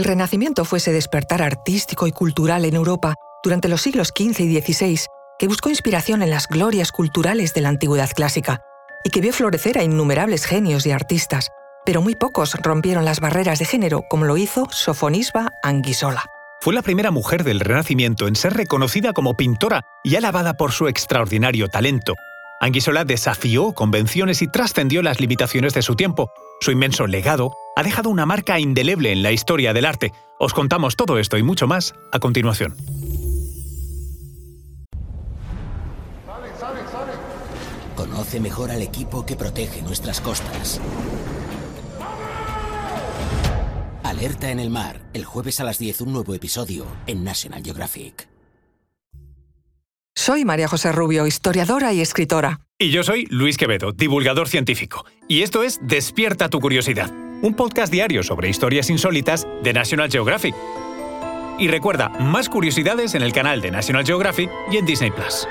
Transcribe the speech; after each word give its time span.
el 0.00 0.04
Renacimiento 0.04 0.64
fuese 0.64 0.92
despertar 0.92 1.42
artístico 1.42 2.06
y 2.06 2.12
cultural 2.12 2.64
en 2.64 2.74
Europa 2.74 3.16
durante 3.44 3.68
los 3.68 3.82
siglos 3.82 4.08
XV 4.08 4.40
y 4.40 4.60
XVI, 4.60 4.98
que 5.38 5.46
buscó 5.46 5.68
inspiración 5.68 6.22
en 6.22 6.30
las 6.30 6.48
glorias 6.48 6.90
culturales 6.90 7.52
de 7.52 7.60
la 7.60 7.68
antigüedad 7.68 8.10
clásica 8.10 8.62
y 9.04 9.10
que 9.10 9.20
vio 9.20 9.34
florecer 9.34 9.78
a 9.78 9.82
innumerables 9.82 10.46
genios 10.46 10.86
y 10.86 10.92
artistas, 10.92 11.50
pero 11.84 12.00
muy 12.00 12.14
pocos 12.14 12.54
rompieron 12.62 13.04
las 13.04 13.20
barreras 13.20 13.58
de 13.58 13.66
género 13.66 14.02
como 14.08 14.24
lo 14.24 14.38
hizo 14.38 14.66
Sofonisba 14.70 15.50
Anguissola. 15.62 16.24
Fue 16.62 16.72
la 16.72 16.82
primera 16.82 17.10
mujer 17.10 17.44
del 17.44 17.60
Renacimiento 17.60 18.26
en 18.26 18.36
ser 18.36 18.54
reconocida 18.54 19.12
como 19.12 19.36
pintora 19.36 19.82
y 20.02 20.16
alabada 20.16 20.54
por 20.54 20.72
su 20.72 20.88
extraordinario 20.88 21.68
talento. 21.68 22.14
Anguissola 22.62 23.04
desafió 23.04 23.72
convenciones 23.72 24.40
y 24.40 24.48
trascendió 24.48 25.02
las 25.02 25.20
limitaciones 25.20 25.74
de 25.74 25.82
su 25.82 25.94
tiempo. 25.94 26.30
Su 26.60 26.70
inmenso 26.70 27.06
legado 27.06 27.52
ha 27.80 27.82
dejado 27.82 28.10
una 28.10 28.26
marca 28.26 28.60
indeleble 28.60 29.10
en 29.10 29.22
la 29.22 29.32
historia 29.32 29.72
del 29.72 29.86
arte. 29.86 30.12
Os 30.38 30.52
contamos 30.52 30.96
todo 30.96 31.18
esto 31.18 31.38
y 31.38 31.42
mucho 31.42 31.66
más 31.66 31.94
a 32.12 32.18
continuación. 32.18 32.76
Conoce 37.96 38.38
mejor 38.38 38.70
al 38.70 38.82
equipo 38.82 39.24
que 39.24 39.34
protege 39.34 39.80
nuestras 39.80 40.20
costas. 40.20 40.78
Alerta 44.02 44.50
en 44.50 44.60
el 44.60 44.68
mar, 44.68 45.00
el 45.14 45.24
jueves 45.24 45.58
a 45.60 45.64
las 45.64 45.78
10 45.78 46.02
un 46.02 46.12
nuevo 46.12 46.34
episodio 46.34 46.84
en 47.06 47.24
National 47.24 47.62
Geographic. 47.64 48.28
Soy 50.14 50.44
María 50.44 50.68
José 50.68 50.92
Rubio, 50.92 51.26
historiadora 51.26 51.94
y 51.94 52.02
escritora. 52.02 52.60
Y 52.78 52.90
yo 52.90 53.04
soy 53.04 53.26
Luis 53.30 53.56
Quevedo, 53.56 53.92
divulgador 53.92 54.48
científico. 54.48 55.06
Y 55.28 55.40
esto 55.42 55.62
es 55.62 55.80
Despierta 55.82 56.50
tu 56.50 56.60
curiosidad, 56.60 57.10
un 57.42 57.54
podcast 57.54 57.92
diario 57.92 58.22
sobre 58.22 58.48
historias 58.48 58.90
insólitas 58.90 59.46
de 59.62 59.72
National 59.72 60.10
Geographic. 60.10 60.54
Y 61.58 61.68
recuerda, 61.68 62.08
más 62.08 62.48
curiosidades 62.48 63.14
en 63.14 63.22
el 63.22 63.32
canal 63.32 63.60
de 63.60 63.70
National 63.70 64.04
Geographic 64.04 64.50
y 64.70 64.76
en 64.76 64.86
Disney 64.86 65.10
Plus. 65.10 65.46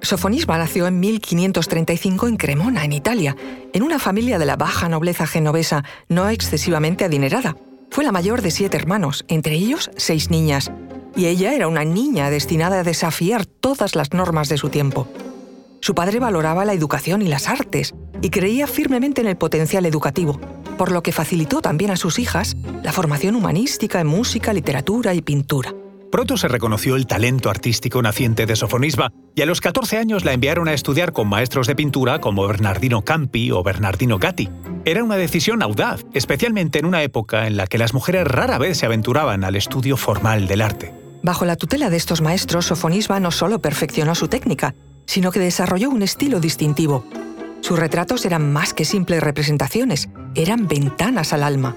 Sofonisba 0.00 0.56
nació 0.56 0.86
en 0.86 1.00
1535 1.00 2.28
en 2.28 2.36
Cremona, 2.36 2.84
en 2.84 2.92
Italia, 2.92 3.36
en 3.72 3.82
una 3.82 3.98
familia 3.98 4.38
de 4.38 4.46
la 4.46 4.56
baja 4.56 4.88
nobleza 4.88 5.26
genovesa 5.26 5.84
no 6.08 6.28
excesivamente 6.28 7.04
adinerada. 7.04 7.56
Fue 7.90 8.04
la 8.04 8.12
mayor 8.12 8.42
de 8.42 8.50
siete 8.50 8.76
hermanos, 8.76 9.24
entre 9.28 9.54
ellos 9.54 9.90
seis 9.96 10.30
niñas, 10.30 10.70
y 11.16 11.26
ella 11.26 11.52
era 11.52 11.68
una 11.68 11.84
niña 11.84 12.30
destinada 12.30 12.80
a 12.80 12.84
desafiar 12.84 13.44
todas 13.44 13.96
las 13.96 14.12
normas 14.12 14.48
de 14.48 14.56
su 14.56 14.68
tiempo. 14.68 15.08
Su 15.80 15.94
padre 15.94 16.18
valoraba 16.18 16.64
la 16.64 16.72
educación 16.72 17.22
y 17.22 17.28
las 17.28 17.48
artes 17.48 17.94
y 18.20 18.30
creía 18.30 18.66
firmemente 18.66 19.20
en 19.20 19.26
el 19.28 19.36
potencial 19.36 19.86
educativo, 19.86 20.40
por 20.76 20.92
lo 20.92 21.02
que 21.02 21.12
facilitó 21.12 21.60
también 21.60 21.90
a 21.90 21.96
sus 21.96 22.18
hijas 22.18 22.56
la 22.82 22.92
formación 22.92 23.36
humanística 23.36 24.00
en 24.00 24.06
música, 24.06 24.52
literatura 24.52 25.14
y 25.14 25.22
pintura. 25.22 25.74
Pronto 26.10 26.38
se 26.38 26.48
reconoció 26.48 26.96
el 26.96 27.06
talento 27.06 27.50
artístico 27.50 28.00
naciente 28.00 28.46
de 28.46 28.56
Sofonisba 28.56 29.12
y 29.34 29.42
a 29.42 29.46
los 29.46 29.60
14 29.60 29.98
años 29.98 30.24
la 30.24 30.32
enviaron 30.32 30.66
a 30.66 30.72
estudiar 30.72 31.12
con 31.12 31.28
maestros 31.28 31.66
de 31.66 31.76
pintura 31.76 32.18
como 32.18 32.46
Bernardino 32.46 33.02
Campi 33.02 33.50
o 33.50 33.62
Bernardino 33.62 34.18
Gatti. 34.18 34.48
Era 34.86 35.04
una 35.04 35.16
decisión 35.16 35.62
audaz, 35.62 36.06
especialmente 36.14 36.78
en 36.78 36.86
una 36.86 37.02
época 37.02 37.46
en 37.46 37.58
la 37.58 37.66
que 37.66 37.76
las 37.76 37.92
mujeres 37.92 38.26
rara 38.26 38.56
vez 38.56 38.78
se 38.78 38.86
aventuraban 38.86 39.44
al 39.44 39.54
estudio 39.54 39.98
formal 39.98 40.48
del 40.48 40.62
arte. 40.62 40.94
Bajo 41.22 41.44
la 41.44 41.56
tutela 41.56 41.90
de 41.90 41.98
estos 41.98 42.22
maestros, 42.22 42.66
Sofonisba 42.66 43.20
no 43.20 43.30
solo 43.30 43.60
perfeccionó 43.60 44.14
su 44.14 44.28
técnica, 44.28 44.74
sino 45.08 45.32
que 45.32 45.40
desarrolló 45.40 45.90
un 45.90 46.02
estilo 46.02 46.38
distintivo. 46.38 47.04
Sus 47.62 47.76
retratos 47.76 48.24
eran 48.24 48.52
más 48.52 48.72
que 48.72 48.84
simples 48.84 49.20
representaciones, 49.20 50.08
eran 50.36 50.68
ventanas 50.68 51.32
al 51.32 51.42
alma 51.42 51.76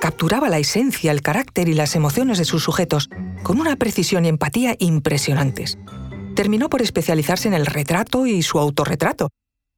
capturaba 0.00 0.48
la 0.48 0.58
esencia, 0.58 1.12
el 1.12 1.22
carácter 1.22 1.68
y 1.68 1.74
las 1.74 1.94
emociones 1.94 2.38
de 2.38 2.44
sus 2.44 2.64
sujetos 2.64 3.08
con 3.44 3.60
una 3.60 3.76
precisión 3.76 4.24
y 4.24 4.28
empatía 4.28 4.74
impresionantes. 4.78 5.78
Terminó 6.34 6.68
por 6.68 6.82
especializarse 6.82 7.46
en 7.46 7.54
el 7.54 7.66
retrato 7.66 8.26
y 8.26 8.42
su 8.42 8.58
autorretrato. 8.58 9.28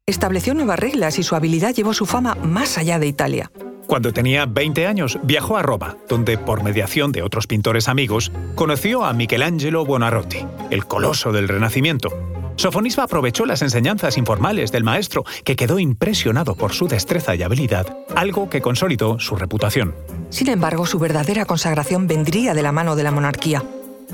Estableció 0.06 0.54
nuevas 0.54 0.78
reglas 0.78 1.18
y 1.18 1.22
su 1.22 1.34
habilidad 1.34 1.74
llevó 1.74 1.92
su 1.92 2.06
fama 2.06 2.36
más 2.36 2.78
allá 2.78 2.98
de 2.98 3.08
Italia. 3.08 3.50
Cuando 3.86 4.12
tenía 4.12 4.46
20 4.46 4.86
años, 4.86 5.18
viajó 5.22 5.56
a 5.56 5.62
Roma, 5.62 5.96
donde, 6.08 6.38
por 6.38 6.62
mediación 6.62 7.12
de 7.12 7.22
otros 7.22 7.46
pintores 7.46 7.88
amigos, 7.88 8.32
conoció 8.54 9.04
a 9.04 9.12
Michelangelo 9.12 9.84
Buonarroti, 9.84 10.38
el 10.70 10.86
coloso 10.86 11.32
del 11.32 11.48
Renacimiento, 11.48 12.31
Sofonisba 12.56 13.04
aprovechó 13.04 13.46
las 13.46 13.62
enseñanzas 13.62 14.16
informales 14.18 14.72
del 14.72 14.84
maestro, 14.84 15.24
que 15.44 15.56
quedó 15.56 15.78
impresionado 15.78 16.54
por 16.54 16.72
su 16.72 16.86
destreza 16.88 17.34
y 17.34 17.42
habilidad, 17.42 17.96
algo 18.14 18.48
que 18.50 18.60
consolidó 18.60 19.18
su 19.18 19.36
reputación. 19.36 19.94
Sin 20.30 20.48
embargo, 20.48 20.86
su 20.86 20.98
verdadera 20.98 21.44
consagración 21.44 22.06
vendría 22.06 22.54
de 22.54 22.62
la 22.62 22.72
mano 22.72 22.96
de 22.96 23.02
la 23.02 23.10
monarquía. 23.10 23.62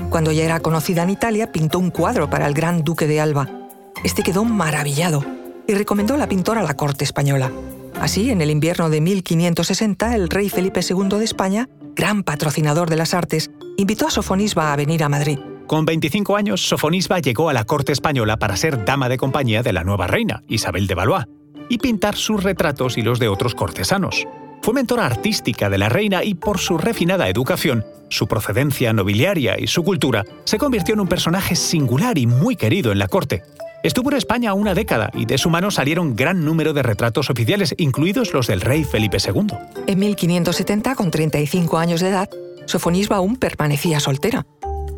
Cuando 0.09 0.31
ya 0.31 0.43
era 0.43 0.59
conocida 0.61 1.03
en 1.03 1.09
Italia, 1.09 1.51
pintó 1.51 1.79
un 1.79 1.91
cuadro 1.91 2.29
para 2.29 2.47
el 2.47 2.53
gran 2.53 2.83
duque 2.83 3.07
de 3.07 3.19
Alba. 3.19 3.49
Este 4.03 4.23
quedó 4.23 4.45
maravillado 4.45 5.25
y 5.67 5.73
recomendó 5.73 6.17
la 6.17 6.29
pintora 6.29 6.61
a 6.61 6.63
la 6.63 6.75
corte 6.75 7.03
española. 7.03 7.51
Así, 7.99 8.31
en 8.31 8.41
el 8.41 8.49
invierno 8.49 8.89
de 8.89 9.01
1560, 9.01 10.15
el 10.15 10.29
rey 10.29 10.49
Felipe 10.49 10.79
II 10.87 11.09
de 11.09 11.25
España, 11.25 11.69
gran 11.95 12.23
patrocinador 12.23 12.89
de 12.89 12.95
las 12.95 13.13
artes, 13.13 13.51
invitó 13.77 14.07
a 14.07 14.11
Sofonisba 14.11 14.71
a 14.71 14.75
venir 14.77 15.03
a 15.03 15.09
Madrid. 15.09 15.39
Con 15.69 15.85
25 15.85 16.35
años, 16.35 16.67
Sofonisba 16.67 17.19
llegó 17.19 17.47
a 17.47 17.53
la 17.53 17.63
corte 17.63 17.91
española 17.91 18.37
para 18.37 18.57
ser 18.57 18.85
dama 18.85 19.07
de 19.07 19.19
compañía 19.19 19.61
de 19.61 19.71
la 19.71 19.83
nueva 19.83 20.07
reina, 20.07 20.41
Isabel 20.47 20.87
de 20.87 20.95
Valois, 20.95 21.27
y 21.69 21.77
pintar 21.77 22.15
sus 22.15 22.41
retratos 22.41 22.97
y 22.97 23.03
los 23.03 23.19
de 23.19 23.27
otros 23.27 23.53
cortesanos. 23.53 24.25
Fue 24.63 24.73
mentora 24.73 25.05
artística 25.05 25.69
de 25.69 25.77
la 25.77 25.87
reina 25.87 26.23
y 26.23 26.33
por 26.33 26.57
su 26.57 26.79
refinada 26.79 27.29
educación, 27.29 27.85
su 28.09 28.25
procedencia 28.25 28.93
nobiliaria 28.93 29.59
y 29.59 29.67
su 29.67 29.83
cultura, 29.83 30.25
se 30.43 30.57
convirtió 30.57 30.95
en 30.95 31.01
un 31.01 31.07
personaje 31.07 31.55
singular 31.55 32.17
y 32.17 32.25
muy 32.25 32.55
querido 32.55 32.91
en 32.91 32.97
la 32.97 33.07
corte. 33.07 33.43
Estuvo 33.83 34.09
en 34.09 34.17
España 34.17 34.55
una 34.55 34.73
década 34.73 35.11
y 35.13 35.27
de 35.27 35.37
su 35.37 35.51
mano 35.51 35.69
salieron 35.69 36.15
gran 36.15 36.43
número 36.43 36.73
de 36.73 36.81
retratos 36.81 37.29
oficiales, 37.29 37.75
incluidos 37.77 38.33
los 38.33 38.47
del 38.47 38.61
rey 38.61 38.85
Felipe 38.85 39.19
II. 39.23 39.55
En 39.85 39.99
1570, 39.99 40.95
con 40.95 41.11
35 41.11 41.77
años 41.77 42.01
de 42.01 42.09
edad, 42.09 42.29
Sofonisba 42.65 43.17
aún 43.17 43.35
permanecía 43.35 43.99
soltera. 43.99 44.47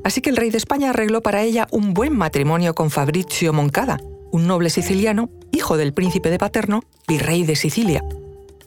Así 0.03 0.21
que 0.21 0.29
el 0.29 0.37
rey 0.37 0.49
de 0.49 0.57
España 0.57 0.89
arregló 0.89 1.21
para 1.21 1.43
ella 1.43 1.67
un 1.71 1.93
buen 1.93 2.15
matrimonio 2.17 2.73
con 2.73 2.89
Fabrizio 2.89 3.53
Moncada, 3.53 3.99
un 4.31 4.47
noble 4.47 4.69
siciliano, 4.69 5.29
hijo 5.51 5.77
del 5.77 5.93
príncipe 5.93 6.29
de 6.29 6.37
Paterno, 6.37 6.81
virrey 7.07 7.43
de 7.43 7.55
Sicilia. 7.55 8.03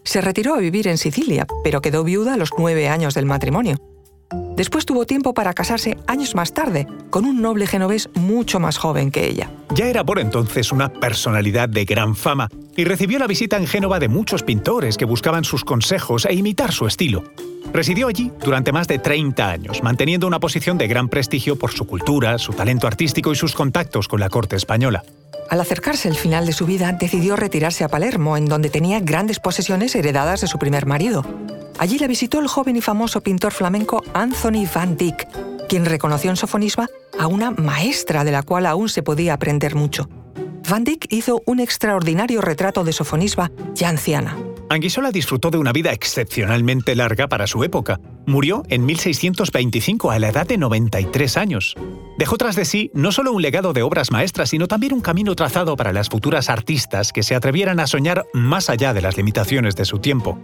Se 0.05 0.21
retiró 0.21 0.55
a 0.55 0.59
vivir 0.59 0.87
en 0.87 0.99
Sicilia, 0.99 1.47
pero 1.65 1.81
quedó 1.81 2.05
viuda 2.05 2.35
a 2.35 2.37
los 2.37 2.51
nueve 2.59 2.89
años 2.89 3.15
del 3.15 3.27
matrimonio. 3.27 3.77
Después 4.57 4.87
tuvo 4.87 5.05
tiempo 5.07 5.35
para 5.35 5.53
casarse 5.53 5.97
años 6.07 6.35
más 6.35 6.53
tarde, 6.53 6.87
con 7.11 7.25
un 7.25 7.43
noble 7.43 7.67
genovés 7.67 8.09
mucho 8.15 8.61
más 8.61 8.79
joven 8.79 9.11
que 9.11 9.27
ella. 9.27 9.51
Ya 9.75 9.87
era 9.87 10.05
por 10.05 10.19
entonces 10.19 10.71
una 10.71 10.93
personalidad 10.93 11.69
de 11.69 11.85
gran 11.85 12.15
fama 12.15 12.49
y 12.77 12.85
recibió 12.85 13.19
la 13.19 13.27
visita 13.27 13.57
en 13.57 13.67
Génova 13.67 13.99
de 13.99 14.09
muchos 14.09 14.43
pintores 14.43 14.97
que 14.97 15.05
buscaban 15.05 15.45
sus 15.45 15.65
consejos 15.65 16.27
e 16.27 16.35
imitar 16.35 16.73
su 16.73 16.87
estilo. 16.87 17.25
Residió 17.73 18.09
allí 18.09 18.31
durante 18.41 18.73
más 18.73 18.87
de 18.87 18.99
30 18.99 19.49
años, 19.49 19.83
manteniendo 19.83 20.27
una 20.27 20.41
posición 20.41 20.79
de 20.79 20.87
gran 20.87 21.09
prestigio 21.09 21.57
por 21.57 21.73
su 21.73 21.87
cultura, 21.87 22.39
su 22.39 22.53
talento 22.53 22.87
artístico 22.87 23.33
y 23.33 23.37
sus 23.37 23.55
contactos 23.55 24.09
con 24.09 24.21
la 24.21 24.29
corte 24.29 24.57
española. 24.57 25.03
Al 25.51 25.61
acercarse 25.61 26.09
el 26.09 26.17
final 26.17 26.47
de 26.47 26.53
su 26.53 26.67
vida, 26.67 26.93
decidió 26.93 27.37
retirarse 27.37 27.85
a 27.85 27.89
Palermo, 27.89 28.37
en 28.37 28.47
donde 28.47 28.71
tenía 28.71 29.01
grandes 29.01 29.41
posesiones 29.41 29.95
heredadas 29.95 30.41
de 30.41 30.47
su 30.47 30.59
primer 30.59 30.87
marido. 30.87 31.25
Allí 31.79 31.99
la 31.99 32.07
visitó 32.07 32.39
el 32.39 32.47
joven 32.47 32.77
y 32.77 32.81
famoso 32.81 33.21
pintor 33.21 33.53
flamenco 33.53 34.03
Anthony 34.15 34.67
van 34.73 34.97
Dyck, 34.97 35.29
quien 35.69 35.85
reconoció 35.85 36.31
en 36.31 36.37
Sofonisba 36.37 36.89
a 37.19 37.27
una 37.27 37.51
maestra 37.51 38.25
de 38.25 38.33
la 38.33 38.43
cual 38.43 38.67
aún 38.67 38.89
se 38.89 39.03
podía 39.03 39.35
aprender 39.35 39.75
mucho. 39.75 40.09
Van 40.69 40.85
Dyck 40.85 41.07
hizo 41.11 41.43
un 41.47 41.61
extraordinario 41.61 42.41
retrato 42.41 42.85
de 42.85 42.93
Sofonisba 42.93 43.51
ya 43.75 43.89
anciana. 43.89 44.37
Anguissola 44.71 45.11
disfrutó 45.11 45.51
de 45.51 45.59
una 45.59 45.73
vida 45.73 45.93
excepcionalmente 45.93 46.97
larga 46.97 47.29
para 47.29 47.47
su 47.47 47.65
época. 47.65 48.01
Murió 48.27 48.63
en 48.69 48.87
1625 48.87 50.11
a 50.11 50.19
la 50.19 50.29
edad 50.29 50.47
de 50.47 50.57
93 50.57 51.37
años. 51.37 51.75
Dejó 52.19 52.39
tras 52.39 52.57
de 52.57 52.65
sí 52.65 52.91
no 52.95 53.13
solo 53.13 53.33
un 53.33 53.43
legado 53.43 53.73
de 53.73 53.83
obras 53.83 54.11
maestras, 54.11 54.51
sino 54.51 54.67
también 54.67 54.95
un 54.95 55.01
camino 55.01 55.35
trazado 55.35 55.77
para 55.77 55.93
las 55.93 56.09
futuras 56.09 56.49
artistas 56.49 57.13
que 57.13 57.23
se 57.23 57.35
atrevieran 57.35 57.79
a 57.81 57.87
soñar 57.87 58.27
más 58.33 58.71
allá 58.71 58.95
de 58.95 59.03
las 59.03 59.17
limitaciones 59.17 59.77
de 59.77 59.85
su 59.85 59.99
tiempo. 59.99 60.39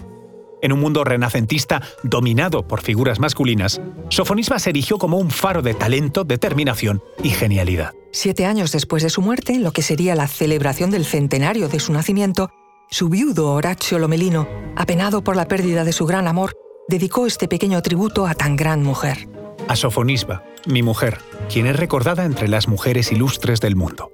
En 0.62 0.72
un 0.72 0.80
mundo 0.80 1.04
renacentista 1.04 1.82
dominado 2.02 2.66
por 2.66 2.82
figuras 2.82 3.18
masculinas, 3.18 3.80
Sofonisba 4.10 4.58
se 4.58 4.70
erigió 4.70 4.98
como 4.98 5.16
un 5.16 5.30
faro 5.30 5.62
de 5.62 5.72
talento, 5.72 6.24
determinación 6.24 7.02
y 7.22 7.30
genialidad. 7.30 7.94
Siete 8.12 8.44
años 8.44 8.72
después 8.72 9.02
de 9.02 9.08
su 9.08 9.22
muerte, 9.22 9.54
en 9.54 9.62
lo 9.62 9.72
que 9.72 9.82
sería 9.82 10.14
la 10.14 10.28
celebración 10.28 10.90
del 10.90 11.06
centenario 11.06 11.68
de 11.68 11.80
su 11.80 11.92
nacimiento, 11.92 12.50
su 12.92 13.08
viudo 13.08 13.52
Horacio 13.52 14.00
Lomelino, 14.00 14.48
apenado 14.74 15.22
por 15.22 15.36
la 15.36 15.46
pérdida 15.46 15.84
de 15.84 15.92
su 15.92 16.06
gran 16.06 16.26
amor, 16.26 16.54
dedicó 16.88 17.24
este 17.24 17.46
pequeño 17.46 17.80
tributo 17.82 18.26
a 18.26 18.34
tan 18.34 18.56
gran 18.56 18.82
mujer. 18.82 19.28
A 19.68 19.76
Sofonisba, 19.76 20.42
mi 20.66 20.82
mujer, 20.82 21.18
quien 21.48 21.68
es 21.68 21.76
recordada 21.76 22.24
entre 22.24 22.48
las 22.48 22.66
mujeres 22.66 23.12
ilustres 23.12 23.60
del 23.60 23.76
mundo. 23.76 24.10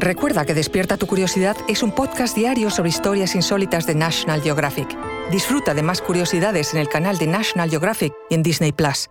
Recuerda 0.00 0.46
que 0.46 0.54
Despierta 0.54 0.96
tu 0.96 1.06
Curiosidad 1.06 1.58
es 1.68 1.82
un 1.82 1.92
podcast 1.92 2.34
diario 2.34 2.70
sobre 2.70 2.88
historias 2.88 3.34
insólitas 3.34 3.86
de 3.86 3.96
National 3.96 4.40
Geographic. 4.40 4.88
Disfruta 5.30 5.74
de 5.74 5.82
más 5.82 6.00
curiosidades 6.00 6.72
en 6.72 6.80
el 6.80 6.88
canal 6.88 7.18
de 7.18 7.26
National 7.26 7.68
Geographic 7.68 8.14
y 8.30 8.34
en 8.34 8.42
Disney 8.42 8.72
Plus. 8.72 9.10